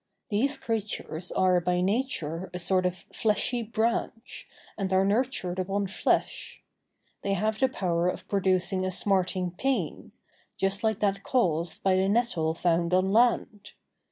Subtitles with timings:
[0.31, 6.63] These creatures are by nature a sort of fleshy branch, and are nurtured upon flesh.
[7.21, 10.11] They have the power of producing a smarting pain,
[10.57, 13.73] just like that caused by the nettle found on land.